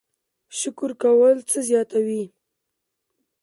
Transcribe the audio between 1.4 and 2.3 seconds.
څه زیاتوي؟